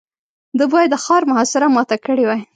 ده 0.57 0.63
بايد 0.71 0.89
د 0.91 0.95
ښار 1.03 1.21
محاصره 1.29 1.67
ماته 1.75 1.95
کړې 2.05 2.23
وای. 2.25 2.41